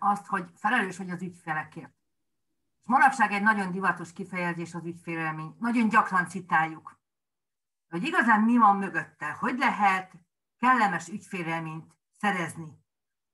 [0.00, 1.94] azt, hogy felelős vagy az ügyfelekért.
[2.80, 5.56] És manapság egy nagyon divatos kifejezés az ügyfélelmény.
[5.58, 6.98] Nagyon gyakran citáljuk.
[7.88, 10.12] Hogy igazán mi van mögötte, hogy lehet
[10.58, 12.78] kellemes ügyfélelményt szerezni,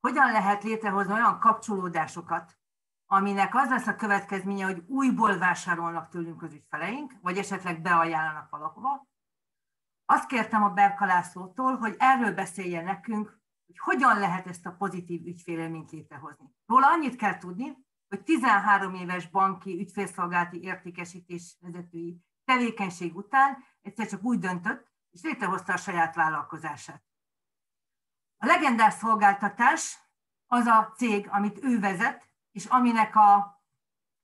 [0.01, 2.59] hogyan lehet létrehozni olyan kapcsolódásokat,
[3.07, 9.07] aminek az lesz a következménye, hogy újból vásárolnak tőlünk az ügyfeleink, vagy esetleg beajánlanak valahova.
[10.05, 13.36] Azt kértem a Berkalászlótól, hogy erről beszéljen nekünk,
[13.67, 16.55] hogy hogyan lehet ezt a pozitív ügyfélelményt létrehozni.
[16.67, 24.23] Róla annyit kell tudni, hogy 13 éves banki ügyfélszolgálati értékesítés vezetői tevékenység után egyszer csak
[24.23, 27.05] úgy döntött, és létrehozta a saját vállalkozását.
[28.37, 29.99] A legendás szolgáltatás
[30.47, 33.35] az a cég, amit ő vezet, és aminek a,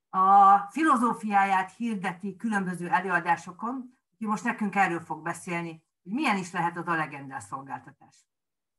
[0.09, 6.77] a filozófiáját hirdeti különböző előadásokon, úgyhogy most nekünk erről fog beszélni, hogy milyen is lehet
[6.77, 8.32] az a legendás szolgáltatás.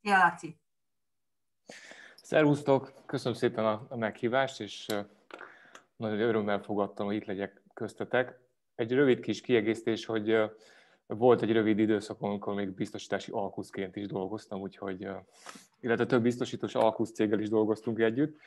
[0.04, 0.58] Szia, Laci!
[2.16, 4.88] Szervusztok, köszönöm szépen a meghívást, és
[5.96, 8.40] nagyon örömmel fogadtam, hogy itt legyek köztetek.
[8.76, 10.38] Egy rövid kis kiegészítés, hogy
[11.08, 15.08] volt egy rövid időszakon, amikor még biztosítási alkuszként is dolgoztam, úgyhogy,
[15.80, 18.38] illetve több biztosítós alkusz céggel is dolgoztunk együtt.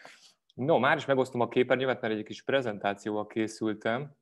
[0.55, 4.17] No, már is megosztom a képernyőmet, mert egy kis prezentációval készültem.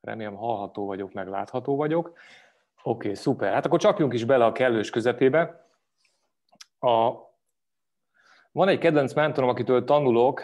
[0.00, 2.06] Remélem hallható vagyok, meg látható vagyok.
[2.06, 2.18] Oké,
[2.82, 3.52] okay, szuper.
[3.52, 5.64] Hát akkor csapjunk is bele a kellős közepébe.
[6.86, 7.30] A,
[8.52, 10.42] van egy kedvenc mentorom, akitől tanulok,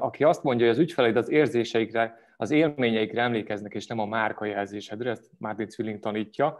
[0.00, 5.10] aki azt mondja, hogy az ügyfeleid az érzéseikre, az élményeikre emlékeznek, és nem a márkajelzésedre,
[5.10, 6.58] ezt Martin Zwilling tanítja.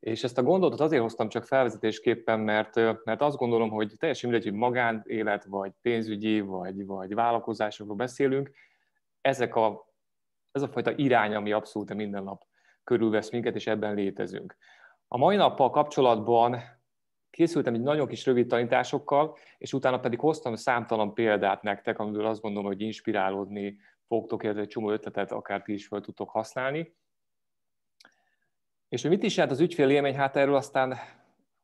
[0.00, 4.48] És ezt a gondolatot azért hoztam csak felvezetésképpen, mert, mert azt gondolom, hogy teljesen mindegy,
[4.48, 8.50] hogy magánélet, vagy pénzügyi, vagy, vagy vállalkozásokról beszélünk,
[9.20, 9.92] ezek a,
[10.52, 12.42] ez a fajta irány, ami abszolút minden nap
[12.84, 14.56] körülvesz minket, és ebben létezünk.
[15.08, 16.77] A mai nappal kapcsolatban
[17.30, 22.40] készültem egy nagyon kis rövid tanításokkal, és utána pedig hoztam számtalan példát nektek, amiből azt
[22.40, 26.96] gondolom, hogy inspirálódni fogtok, illetve egy csomó ötletet akár ti is fel tudtok használni.
[28.88, 30.96] És hogy mit is jelent az ügyfél élmény, hát erről aztán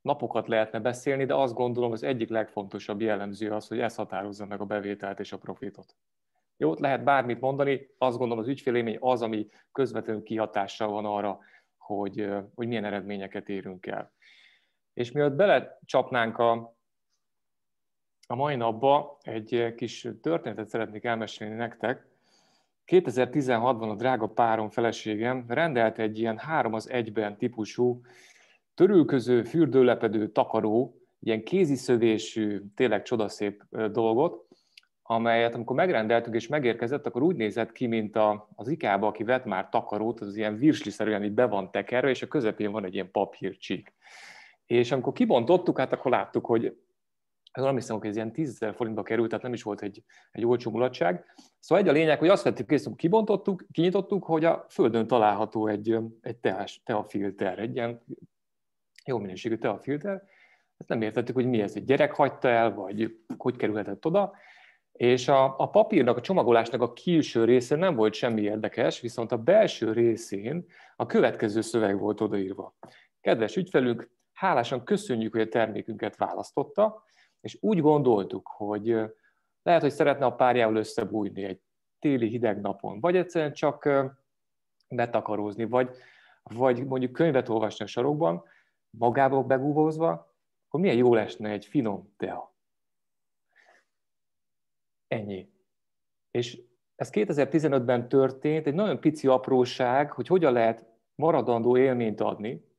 [0.00, 4.60] napokat lehetne beszélni, de azt gondolom, az egyik legfontosabb jellemző az, hogy ez határozza meg
[4.60, 5.96] a bevételt és a profitot.
[6.56, 11.38] Jó, lehet bármit mondani, azt gondolom az ügyfélélmény az, ami közvetlenül kihatással van arra,
[11.76, 14.12] hogy, hogy milyen eredményeket érünk el.
[14.94, 16.76] És mielőtt belecsapnánk a,
[18.26, 22.06] a mai napba, egy kis történetet szeretnék elmesélni nektek.
[22.86, 28.00] 2016-ban a drága párom feleségem rendelt egy ilyen három az egyben típusú
[28.74, 34.46] törülköző, fürdőlepedő, takaró, ilyen kéziszövésű, tényleg csodaszép dolgot,
[35.02, 39.44] amelyet amikor megrendeltük és megérkezett, akkor úgy nézett ki, mint a, az IKEA-ba, aki vett
[39.44, 43.10] már takarót, az ilyen virsliszerűen így be van tekerve, és a közepén van egy ilyen
[43.10, 43.92] papírcsík.
[44.66, 46.76] És amikor kibontottuk, hát akkor láttuk, hogy
[47.62, 50.02] nem hiszem, hogy ez ilyen 10 forintba került, tehát nem is volt egy,
[50.32, 51.24] egy olcsó mulatság.
[51.58, 55.66] Szóval egy a lényeg, hogy azt vettük észre, hogy kibontottuk, kinyitottuk, hogy a földön található
[55.66, 58.02] egy, egy teás, teafilter, egy ilyen
[59.04, 60.22] jó minőségű teafilter.
[60.76, 64.32] Ezt nem értettük, hogy mi ez, egy gyerek hagyta el, vagy hogy kerülhetett oda.
[64.92, 69.36] És a, a papírnak, a csomagolásnak a külső része nem volt semmi érdekes, viszont a
[69.36, 70.66] belső részén
[70.96, 72.76] a következő szöveg volt odaírva.
[73.20, 77.04] Kedves ügyfelünk, hálásan köszönjük, hogy a termékünket választotta,
[77.40, 78.86] és úgy gondoltuk, hogy
[79.62, 81.60] lehet, hogy szeretne a párjával összebújni egy
[81.98, 83.88] téli hideg napon, vagy egyszerűen csak
[84.88, 85.96] betakarózni, vagy,
[86.42, 88.44] vagy mondjuk könyvet olvasni a sarokban,
[88.90, 90.10] magába begúvózva,
[90.66, 92.54] akkor milyen jó lesne egy finom tea.
[95.08, 95.52] Ennyi.
[96.30, 96.62] És
[96.94, 102.73] ez 2015-ben történt, egy nagyon pici apróság, hogy hogyan lehet maradandó élményt adni,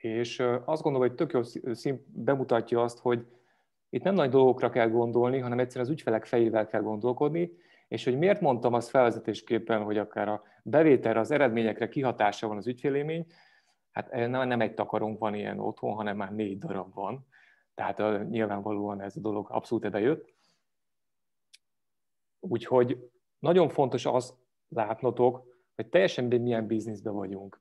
[0.00, 3.26] és azt gondolom, hogy tök jó szín bemutatja azt, hogy
[3.88, 7.52] itt nem nagy dolgokra kell gondolni, hanem egyszerűen az ügyfelek fejével kell gondolkodni,
[7.88, 12.66] és hogy miért mondtam azt felvezetésképpen, hogy akár a bevételre, az eredményekre kihatása van az
[12.66, 13.26] ügyfélémény,
[13.90, 17.26] hát nem egy takarónk van ilyen otthon, hanem már négy darab van.
[17.74, 20.34] Tehát nyilvánvalóan ez a dolog abszolút bejött.
[22.40, 24.34] Úgyhogy nagyon fontos az
[24.68, 27.60] látnotok, hogy teljesen milyen bizniszben vagyunk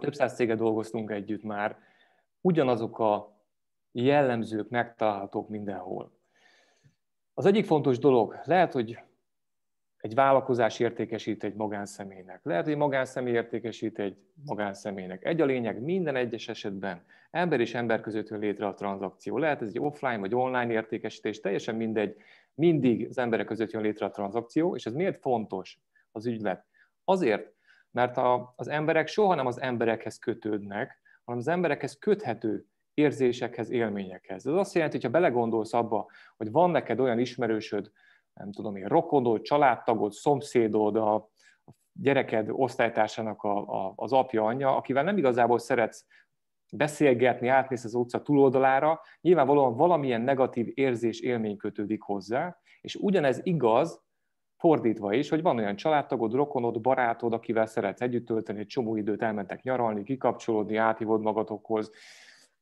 [0.00, 1.78] több száz céget dolgoztunk együtt már,
[2.40, 3.40] ugyanazok a
[3.92, 6.12] jellemzők megtalálhatók mindenhol.
[7.34, 8.98] Az egyik fontos dolog, lehet, hogy
[9.96, 12.40] egy vállalkozás értékesít egy magánszemélynek.
[12.44, 15.24] Lehet, hogy egy magánszemély értékesít egy magánszemélynek.
[15.24, 19.38] Egy a lényeg, minden egyes esetben ember és ember között jön létre a tranzakció.
[19.38, 22.16] Lehet ez egy offline vagy online értékesítés, teljesen mindegy,
[22.54, 25.80] mindig az emberek között jön létre a tranzakció, és ez miért fontos
[26.10, 26.66] az ügylet?
[27.04, 27.52] Azért,
[27.92, 34.46] mert a, az emberek soha nem az emberekhez kötődnek, hanem az emberekhez köthető érzésekhez, élményekhez.
[34.46, 37.90] Ez azt jelenti, hogy belegondolsz abba, hogy van neked olyan ismerősöd,
[38.32, 41.30] nem tudom én, rokonod, családtagod, szomszédod, a
[41.92, 46.06] gyereked osztálytársának a, a, az apja, anyja, akivel nem igazából szeretsz
[46.72, 54.02] beszélgetni, átmész az utca túloldalára, nyilvánvalóan valamilyen negatív érzés, élmény kötődik hozzá, és ugyanez igaz
[54.62, 59.22] fordítva is, hogy van olyan családtagod, rokonod, barátod, akivel szeretsz együtt tölteni, egy csomó időt
[59.22, 61.90] elmentek nyaralni, kikapcsolódni, átívod magatokhoz,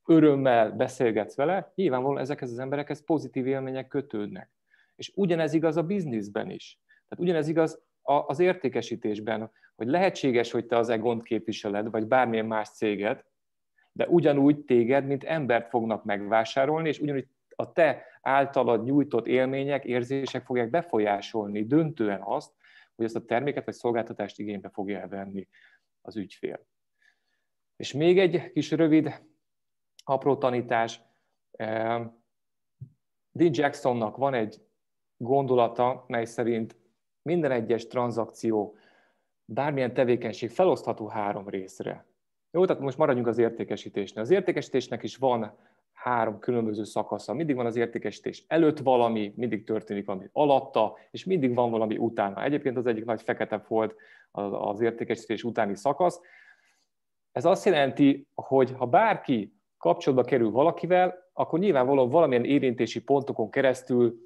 [0.06, 4.50] örömmel beszélgetsz vele, nyilvánvalóan ezekhez az emberekhez pozitív élmények kötődnek.
[4.96, 6.80] És ugyanez igaz a bizniszben is.
[7.08, 12.68] Tehát ugyanez igaz az értékesítésben, hogy lehetséges, hogy te az Egont képviseled, vagy bármilyen más
[12.68, 13.24] céget,
[13.92, 20.44] de ugyanúgy téged, mint embert fognak megvásárolni, és ugyanúgy a te általad nyújtott élmények, érzések
[20.44, 22.52] fogják befolyásolni döntően azt,
[22.96, 25.48] hogy ezt a terméket vagy szolgáltatást igénybe fogja elvenni
[26.00, 26.66] az ügyfél.
[27.76, 29.22] És még egy kis rövid,
[30.04, 31.02] apró tanítás.
[33.32, 34.62] Dean Jacksonnak van egy
[35.16, 36.76] gondolata, mely szerint
[37.22, 38.76] minden egyes tranzakció,
[39.44, 42.06] bármilyen tevékenység felosztható három részre.
[42.50, 44.22] Jó, tehát most maradjunk az értékesítésnél.
[44.22, 45.58] Az értékesítésnek is van
[46.02, 47.34] három különböző szakasza.
[47.34, 52.44] Mindig van az értékesítés előtt valami, mindig történik valami alatta, és mindig van valami utána.
[52.44, 53.94] Egyébként az egyik nagy fekete folt
[54.50, 56.20] az értékesítés utáni szakasz.
[57.32, 64.18] Ez azt jelenti, hogy ha bárki kapcsolatba kerül valakivel, akkor nyilvánvalóan valamilyen érintési pontokon keresztül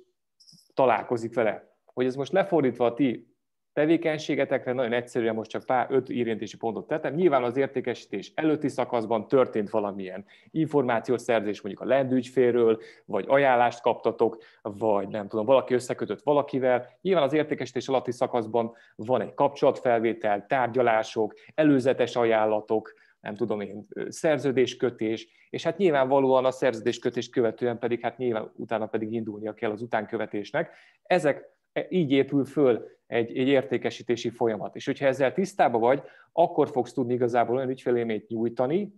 [0.75, 1.77] találkozik vele.
[1.85, 3.34] Hogy ez most lefordítva a ti
[3.75, 7.15] tevékenységetekre nagyon egyszerűen most csak pár öt érintési pontot tettem.
[7.15, 15.09] Nyilván az értékesítés előtti szakaszban történt valamilyen információszerzés mondjuk a lendügyfélről, vagy ajánlást kaptatok, vagy
[15.09, 16.87] nem tudom, valaki összekötött valakivel.
[17.01, 25.29] Nyilván az értékesítés alatti szakaszban van egy kapcsolatfelvétel, tárgyalások, előzetes ajánlatok, nem tudom én, szerződéskötés,
[25.51, 30.71] és hát nyilvánvalóan a szerződéskötést követően pedig, hát nyilván utána pedig indulnia kell az utánkövetésnek.
[31.03, 31.54] Ezek
[31.89, 34.77] így épül föl egy, egy értékesítési folyamat.
[34.77, 38.93] És hogyha ezzel tisztában vagy, akkor fogsz tudni igazából olyan ügyfélélményt nyújtani,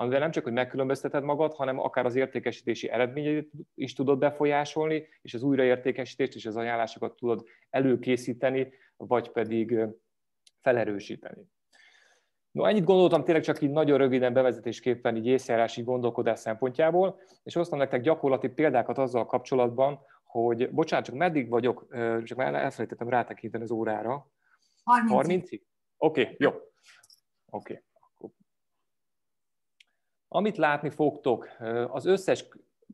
[0.00, 5.34] amivel nem csak, hogy megkülönbözteted magad, hanem akár az értékesítési eredményeit is tudod befolyásolni, és
[5.34, 9.78] az újraértékesítést és az ajánlásokat tudod előkészíteni, vagy pedig
[10.60, 11.42] felerősíteni.
[12.50, 17.78] No, ennyit gondoltam tényleg csak így nagyon röviden bevezetésképpen, így észjárási gondolkodás szempontjából, és hoztam
[17.78, 20.00] nektek gyakorlati példákat azzal kapcsolatban,
[20.44, 21.86] hogy bocsánat, csak meddig vagyok,
[22.24, 24.30] csak már elfelejtettem rátekinteni az órára.
[24.84, 25.60] 30 30-ig?
[25.96, 26.50] Oké, okay, jó.
[26.50, 26.62] Oké.
[27.50, 27.82] Okay.
[30.28, 31.48] Amit látni fogtok,
[31.88, 32.48] az összes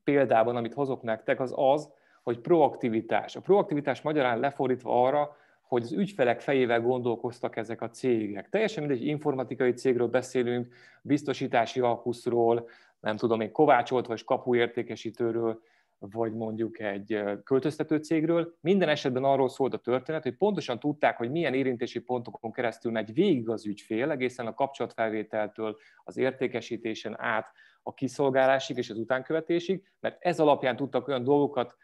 [0.05, 1.93] példában, amit hozok nektek, az az,
[2.23, 3.37] hogy proaktivitás.
[3.37, 8.49] A proaktivitás magyarán lefordítva arra, hogy az ügyfelek fejével gondolkoztak ezek a cégek.
[8.49, 12.69] Teljesen mindegy, informatikai cégről beszélünk, biztosítási alkuszról,
[13.01, 15.63] nem tudom én, kovácsolt vagy kapuértékesítőről,
[16.11, 18.57] vagy mondjuk egy költöztető cégről.
[18.61, 23.13] Minden esetben arról szólt a történet, hogy pontosan tudták, hogy milyen érintési pontokon keresztül megy
[23.13, 27.53] végig az ügyfél, egészen a kapcsolatfelvételtől az értékesítésen át
[27.83, 31.77] a kiszolgálásig és az utánkövetésig, mert ez alapján tudtak olyan dolgokat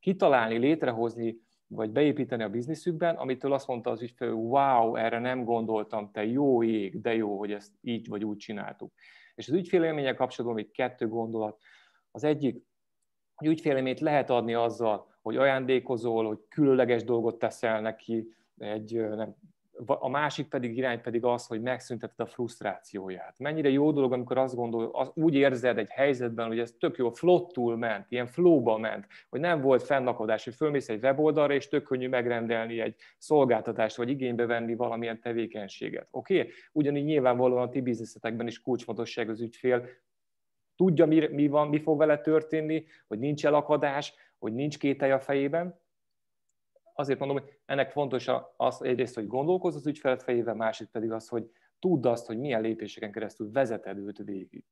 [0.00, 6.10] kitalálni, létrehozni, vagy beépíteni a bizniszükben, amitől azt mondta az ügyfél, wow, erre nem gondoltam,
[6.12, 8.92] te jó ég, de jó, hogy ezt így vagy úgy csináltuk.
[9.34, 11.60] És az ügyfélélménnyel kapcsolatban még kettő gondolat.
[12.10, 12.64] Az egyik,
[13.36, 18.28] hogy ügyfélélményt lehet adni azzal, hogy ajándékozol, hogy különleges dolgot teszel neki,
[18.58, 19.34] egy, nem,
[19.84, 23.38] a másik pedig irány pedig az, hogy megszünteted a frusztrációját.
[23.38, 27.10] Mennyire jó dolog, amikor azt gondol, az, úgy érzed egy helyzetben, hogy ez tök jó,
[27.10, 31.82] flottul ment, ilyen flowba ment, hogy nem volt fennakadás, hogy fölmész egy weboldalra, és tök
[31.82, 36.08] könnyű megrendelni egy szolgáltatást, vagy igénybe venni valamilyen tevékenységet.
[36.10, 36.38] Oké?
[36.38, 36.52] Okay?
[36.72, 39.88] Ugyanígy nyilvánvalóan a ti bizniszetekben is kulcsfontosság az ügyfél,
[40.76, 45.20] tudja, mi, mi, van, mi fog vele történni, hogy nincs elakadás, hogy nincs kételj a
[45.20, 45.80] fejében,
[46.94, 51.28] azért mondom, hogy ennek fontos az egyrészt, hogy gondolkozz az ügyfelet fejével, másik pedig az,
[51.28, 54.64] hogy tudd azt, hogy milyen lépéseken keresztül vezeted őt végig.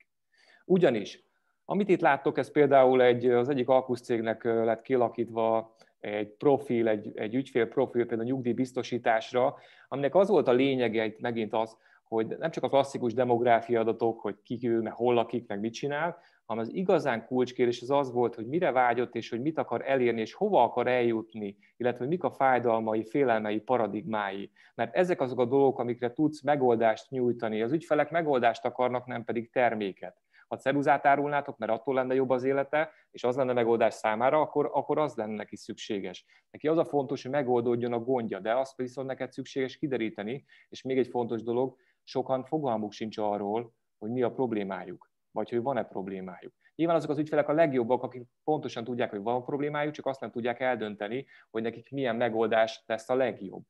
[0.64, 1.24] Ugyanis,
[1.64, 7.34] amit itt láttok, ez például egy, az egyik alkuszcégnek lett kialakítva egy profil, egy, egy
[7.34, 9.56] ügyfél profil, például nyugdíjbiztosításra,
[9.88, 11.76] aminek az volt a lényege itt megint az,
[12.14, 15.72] hogy nem csak a klasszikus demográfia adatok, hogy ki ő, meg hol lakik, meg mit
[15.72, 19.82] csinál, hanem az igazán kulcskérdés az az volt, hogy mire vágyott, és hogy mit akar
[19.86, 24.50] elérni, és hova akar eljutni, illetve hogy mik a fájdalmai, félelmei, paradigmái.
[24.74, 27.62] Mert ezek azok a dolgok, amikre tudsz megoldást nyújtani.
[27.62, 30.22] Az ügyfelek megoldást akarnak, nem pedig terméket.
[30.48, 34.70] Ha ceruzát árulnátok, mert attól lenne jobb az élete, és az lenne megoldás számára, akkor,
[34.72, 36.24] akkor az lenne neki szükséges.
[36.50, 40.82] Neki az a fontos, hogy megoldódjon a gondja, de azt viszont neked szükséges kideríteni, és
[40.82, 45.84] még egy fontos dolog, sokan fogalmuk sincs arról, hogy mi a problémájuk vagy hogy van-e
[45.84, 46.54] problémájuk.
[46.74, 50.30] Nyilván azok az ügyfelek a legjobbak, akik pontosan tudják, hogy van problémájuk, csak azt nem
[50.30, 53.64] tudják eldönteni, hogy nekik milyen megoldás lesz a legjobb.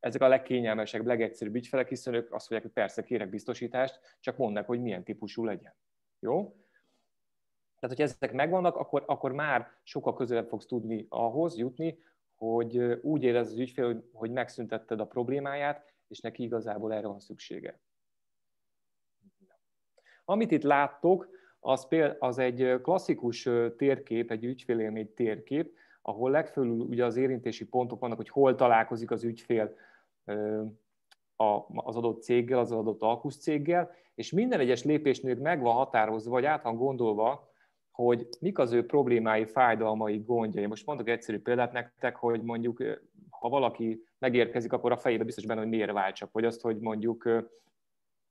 [0.00, 4.66] Ezek a legkényelmesebb, legegyszerűbb ügyfelek, hiszen ők azt mondják, hogy persze kérek biztosítást, csak mondnak,
[4.66, 5.74] hogy milyen típusú legyen.
[6.18, 6.56] Jó?
[7.80, 11.98] Tehát, hogy ezek megvannak, akkor, akkor már sokkal közelebb fogsz tudni ahhoz jutni,
[12.34, 17.20] hogy úgy érez az ügyfél, hogy, hogy megszüntetted a problémáját, és neki igazából erre van
[17.20, 17.80] szüksége.
[20.24, 21.28] Amit itt láttok,
[21.60, 28.00] az, például, az egy klasszikus térkép, egy ügyfélélmény térkép, ahol legfőül ugye az érintési pontok
[28.00, 29.76] vannak, hogy hol találkozik az ügyfél
[31.36, 36.44] az adott céggel, az adott alkusz céggel, és minden egyes lépésnél meg van határozva, vagy
[36.44, 37.52] át van gondolva,
[37.90, 40.66] hogy mik az ő problémái, fájdalmai, gondjai.
[40.66, 42.82] Most mondok egyszerű példát nektek, hogy mondjuk,
[43.40, 47.28] ha valaki megérkezik, akkor a fejébe biztos benne, hogy miért váltsak, vagy azt, hogy mondjuk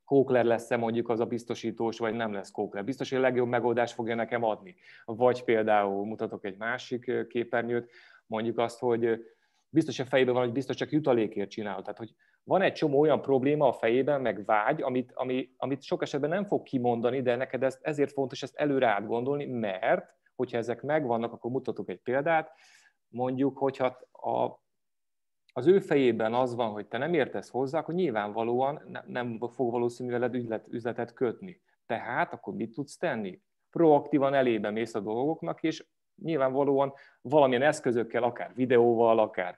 [0.06, 2.84] Kókler lesz-e mondjuk az a biztosítós, vagy nem lesz Kókler.
[2.84, 4.76] Biztos, hogy a legjobb megoldást fogja nekem adni.
[5.06, 7.92] Vagy például mutatok egy másik képernyőt,
[8.26, 9.26] mondjuk azt, hogy
[9.70, 11.82] biztos a fejében van, hogy biztos csak jutalékért csinál.
[11.82, 16.02] Tehát, hogy van egy csomó olyan probléma a fejében, meg vágy, amit, ami, amit sok
[16.02, 20.82] esetben nem fog kimondani, de neked ezt, ezért fontos ezt előre átgondolni, mert hogyha ezek
[20.82, 22.52] megvannak, akkor mutatok egy példát.
[23.08, 24.66] Mondjuk, hogyha a,
[25.58, 30.12] az ő fejében az van, hogy te nem értesz hozzá, akkor nyilvánvalóan nem fog valószínű
[30.12, 31.62] veled üzlet, üzletet kötni.
[31.86, 33.42] Tehát akkor mit tudsz tenni?
[33.70, 35.86] Proaktívan elébe mész a dolgoknak, és
[36.22, 39.56] nyilvánvalóan valamilyen eszközökkel, akár videóval, akár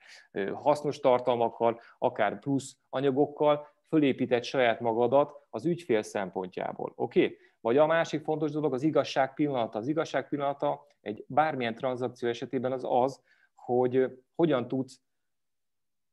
[0.54, 6.94] hasznos tartalmakkal, akár plusz anyagokkal fölépített saját magadat az ügyfél szempontjából.
[6.96, 7.24] Oké?
[7.24, 7.38] Okay?
[7.62, 9.78] Vagy a másik fontos dolog az igazság pillanata.
[9.78, 13.22] Az igazság pillanata egy bármilyen tranzakció esetében az az,
[13.56, 15.02] hogy hogyan tudsz,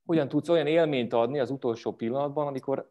[0.06, 2.90] hogyan tudsz olyan élményt adni az utolsó pillanatban, amikor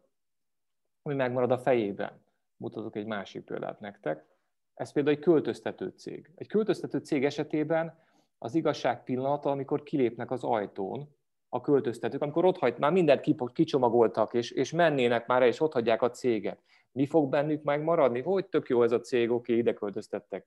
[1.02, 2.24] ami megmarad a fejében.
[2.56, 4.36] Mutatok egy másik példát nektek
[4.76, 6.30] ez például egy költöztető cég.
[6.34, 7.98] Egy költöztető cég esetében
[8.38, 11.14] az igazság pillanata, amikor kilépnek az ajtón
[11.48, 16.02] a költöztetők, amikor ott hagy, már mindent kicsomagoltak, és, és mennének már, és ott hagyják
[16.02, 16.62] a céget.
[16.92, 18.20] Mi fog bennük megmaradni?
[18.20, 20.46] Hogy tök jó ez a cég, oké, ide költöztettek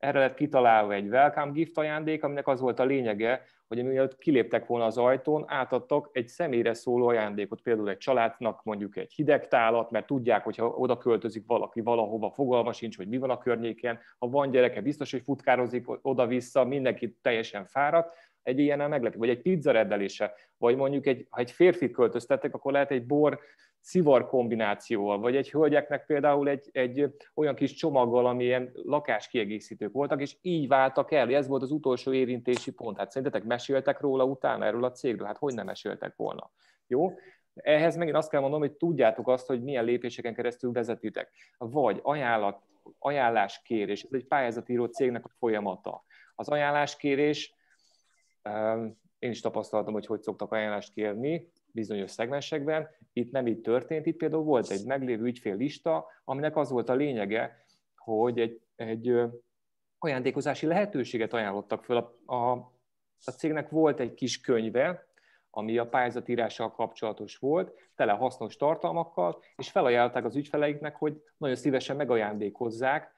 [0.00, 4.66] erre lett kitalálva egy welcome gift ajándék, aminek az volt a lényege, hogy mielőtt kiléptek
[4.66, 9.90] volna az ajtón, átadtak egy személyre szóló ajándékot, például egy családnak mondjuk egy hideg tálat,
[9.90, 13.98] mert tudják, hogy ha oda költözik valaki valahova, fogalma sincs, hogy mi van a környéken,
[14.18, 19.42] ha van gyereke, biztos, hogy futkározik oda-vissza, mindenki teljesen fáradt, egy ilyennel meglepő, vagy egy
[19.42, 23.40] pizza rendelése, vagy mondjuk egy, ha egy férfit költöztettek, akkor lehet egy bor
[23.80, 30.36] szivar kombinációval, vagy egy hölgyeknek például egy, egy olyan kis csomaggal, amilyen lakáskiegészítők voltak, és
[30.40, 31.34] így váltak el.
[31.34, 32.98] Ez volt az utolsó érintési pont.
[32.98, 35.26] Hát szerintetek meséltek róla utána erről a cégről?
[35.26, 36.50] Hát hogy nem meséltek volna?
[36.86, 37.12] Jó?
[37.54, 41.30] Ehhez megint azt kell mondanom, hogy tudjátok azt, hogy milyen lépéseken keresztül vezetitek.
[41.58, 42.62] Vagy ajánlat,
[42.98, 46.04] ajánláskérés, ez egy pályázatíró cégnek a folyamata.
[46.34, 47.54] Az ajánláskérés,
[49.18, 52.88] én is tapasztaltam, hogy hogy szoktak ajánlást kérni, bizonyos szegmensekben.
[53.12, 55.56] Itt nem így történt, itt például volt egy meglévő ügyfél
[56.24, 57.64] aminek az volt a lényege,
[57.96, 59.20] hogy egy, egy
[59.98, 61.96] ajándékozási lehetőséget ajánlottak föl.
[61.96, 62.52] A, a,
[63.24, 65.08] a cégnek volt egy kis könyve,
[65.50, 71.96] ami a pályázatírással kapcsolatos volt, tele hasznos tartalmakkal, és felajánlották az ügyfeleiknek, hogy nagyon szívesen
[71.96, 73.12] megajándékozzák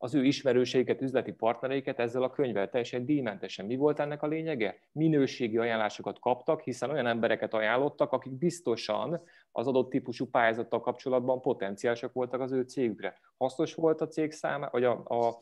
[0.00, 3.66] az ő ismerőseiket, üzleti partnereiket ezzel a könyvvel teljesen díjmentesen.
[3.66, 4.78] Mi volt ennek a lényege?
[4.92, 9.20] Minőségi ajánlásokat kaptak, hiszen olyan embereket ajánlottak, akik biztosan
[9.52, 13.20] az adott típusú pályázattal kapcsolatban potenciálisak voltak az ő cégükre.
[13.36, 15.38] Hasznos volt a cég számára, vagy a, a,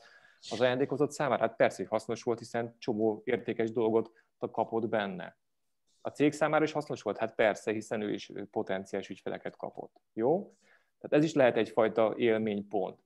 [0.51, 1.43] az ajándékozott számára?
[1.43, 5.37] Hát persze, hogy hasznos volt, hiszen csomó értékes dolgot kapott benne.
[6.01, 7.19] A cég számára is hasznos volt?
[7.19, 10.01] Hát persze, hiszen ő is potenciális ügyfeleket kapott.
[10.13, 10.55] Jó?
[11.01, 13.05] Tehát ez is lehet egyfajta élménypont.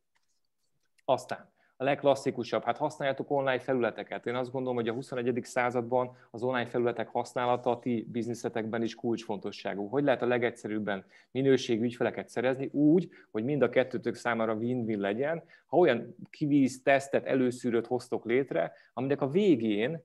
[1.04, 4.26] Aztán a legklasszikusabb, hát használjátok online felületeket.
[4.26, 5.40] Én azt gondolom, hogy a 21.
[5.42, 9.88] században az online felületek használata a ti bizniszetekben is kulcsfontosságú.
[9.88, 15.42] Hogy lehet a legegyszerűbben minőségű ügyfeleket szerezni úgy, hogy mind a kettőtök számára win-win legyen,
[15.66, 20.04] ha olyan kivíz, tesztet, előszűrőt hoztok létre, aminek a végén,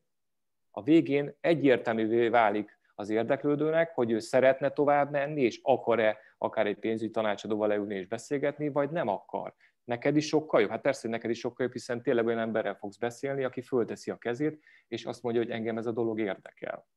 [0.72, 6.80] a végén egyértelművé válik az érdeklődőnek, hogy ő szeretne tovább menni, és akar-e akár egy
[6.80, 9.54] pénzügyi tanácsadóval leülni és beszélgetni, vagy nem akar
[9.86, 10.70] neked is sokkal jobb?
[10.70, 14.18] Hát persze, neked is sokkal jobb, hiszen tényleg olyan emberrel fogsz beszélni, aki fölteszi a
[14.18, 16.88] kezét, és azt mondja, hogy engem ez a dolog érdekel.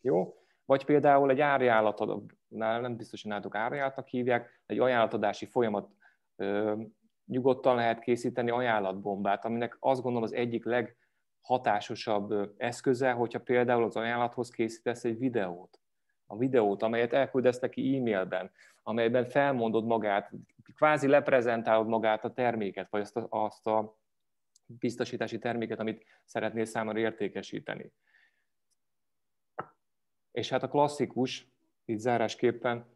[0.00, 0.34] Jó?
[0.64, 5.90] Vagy például egy árajánlatod, nem biztos, hogy nálatok árajánlatnak hívják, egy ajánlatadási folyamat
[6.36, 6.74] ö,
[7.26, 10.64] nyugodtan lehet készíteni ajánlatbombát, aminek azt gondolom az egyik
[11.48, 15.80] leghatásosabb eszköze, hogyha például az ajánlathoz készítesz egy videót
[16.30, 18.50] a videót, amelyet elküldesz neki e-mailben,
[18.82, 20.30] amelyben felmondod magát,
[20.74, 23.98] kvázi leprezentálod magát a terméket, vagy azt a, azt a
[24.66, 27.92] biztosítási terméket, amit szeretnél számára értékesíteni.
[30.30, 31.48] És hát a klasszikus,
[31.84, 32.86] itt zárásképpen,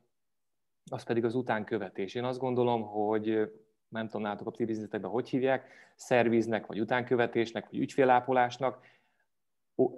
[0.91, 2.15] az pedig az utánkövetés.
[2.15, 3.53] Én azt gondolom, hogy
[3.93, 8.87] nem tudom, nálatok a ti bizniszetekben hogy hívják, szerviznek, vagy utánkövetésnek, vagy ügyfélápolásnak.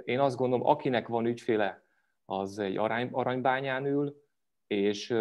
[0.04, 1.82] Én azt gondolom, akinek van ügyféle,
[2.24, 4.22] az egy arany, aranybányán ül,
[4.66, 5.14] és,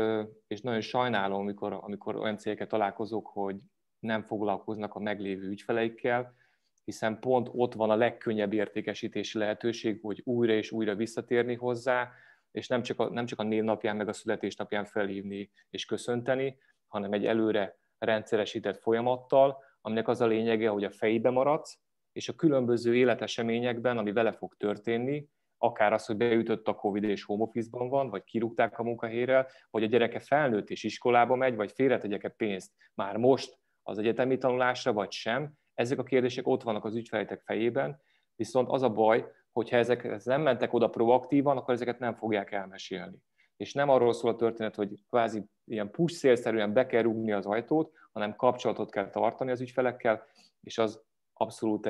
[0.48, 3.56] és nagyon sajnálom, amikor, amikor olyan cégeket találkozok, hogy
[4.00, 6.36] nem foglalkoznak a meglévő ügyfeleikkel,
[6.84, 12.12] hiszen pont ott van a legkönnyebb értékesítési lehetőség, hogy újra és újra visszatérni hozzá,
[12.52, 17.14] és nem csak a, nem csak a névnapján, meg a születésnapján felhívni és köszönteni, hanem
[17.14, 21.80] egy előre rendszeresített folyamattal, aminek az a lényege, hogy a fejbe maradsz,
[22.12, 27.24] és a különböző életeseményekben, ami vele fog történni, akár az, hogy beütött a Covid és
[27.24, 31.72] home office-ban van, vagy kirúgták a munkahelyre, vagy a gyereke felnőtt és iskolába megy, vagy
[31.72, 35.54] félretegyek-e pénzt már most az egyetemi tanulásra, vagy sem.
[35.74, 38.02] Ezek a kérdések ott vannak az ügyfeleitek fejében,
[38.36, 43.18] viszont az a baj, hogyha ezek nem mentek oda proaktívan, akkor ezeket nem fogják elmesélni.
[43.58, 47.46] És nem arról szól a történet, hogy kvázi ilyen push szélszerűen be kell rúgni az
[47.46, 50.26] ajtót, hanem kapcsolatot kell tartani az ügyfelekkel,
[50.62, 51.02] és az
[51.34, 51.90] abszolút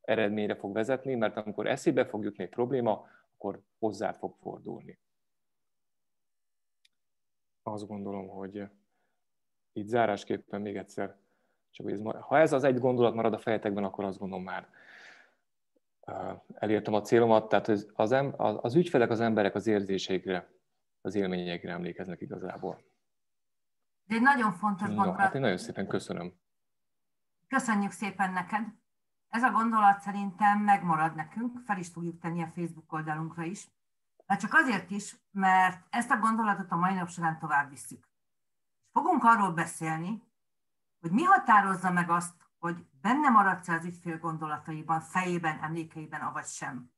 [0.00, 4.98] eredményre fog vezetni, mert amikor eszébe fog jutni egy probléma, akkor hozzá fog fordulni.
[7.62, 8.62] Azt gondolom, hogy
[9.72, 11.16] itt zárásképpen még egyszer,
[11.70, 14.68] csak ez, ha ez az egy gondolat marad a fejetekben, akkor azt gondolom már
[16.54, 20.50] elértem a célomat, tehát az, az, az ügyfelek, az emberek az érzéseikre,
[21.02, 22.84] az élményeikre emlékeznek igazából.
[24.06, 25.18] Ez egy nagyon fontos gondolat.
[25.18, 26.32] Hát én nagyon szépen köszönöm.
[27.48, 28.66] Köszönjük szépen neked.
[29.28, 33.68] Ez a gondolat szerintem megmarad nekünk, fel is fogjuk tenni a Facebook oldalunkra is.
[34.26, 38.08] De csak azért is, mert ezt a gondolatot a mai nap során tovább visszük.
[38.92, 40.22] Fogunk arról beszélni,
[41.00, 46.92] hogy mi határozza meg azt, hogy benne maradsz az ügyfél gondolataiban, fejében, emlékeiben, avagy sem.